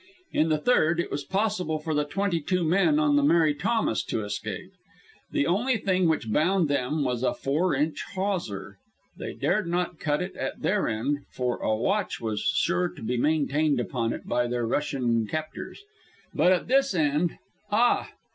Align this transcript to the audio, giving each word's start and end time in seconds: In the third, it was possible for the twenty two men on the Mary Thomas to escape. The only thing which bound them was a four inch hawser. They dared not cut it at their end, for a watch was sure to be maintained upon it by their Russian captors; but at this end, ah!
In 0.31 0.49
the 0.49 0.57
third, 0.57 0.99
it 0.99 1.11
was 1.11 1.23
possible 1.23 1.77
for 1.77 1.93
the 1.93 2.05
twenty 2.05 2.41
two 2.41 2.63
men 2.63 2.97
on 2.97 3.17
the 3.17 3.21
Mary 3.21 3.53
Thomas 3.53 4.01
to 4.05 4.23
escape. 4.23 4.71
The 5.31 5.45
only 5.45 5.77
thing 5.77 6.09
which 6.09 6.31
bound 6.33 6.67
them 6.69 7.03
was 7.03 7.21
a 7.21 7.35
four 7.35 7.75
inch 7.75 8.01
hawser. 8.15 8.79
They 9.15 9.33
dared 9.35 9.67
not 9.67 9.99
cut 9.99 10.23
it 10.23 10.35
at 10.35 10.63
their 10.63 10.87
end, 10.87 11.25
for 11.29 11.57
a 11.57 11.75
watch 11.77 12.19
was 12.19 12.39
sure 12.41 12.89
to 12.89 13.03
be 13.03 13.17
maintained 13.17 13.79
upon 13.79 14.11
it 14.11 14.25
by 14.25 14.47
their 14.47 14.65
Russian 14.65 15.27
captors; 15.27 15.83
but 16.33 16.51
at 16.51 16.67
this 16.67 16.95
end, 16.95 17.37
ah! 17.71 18.09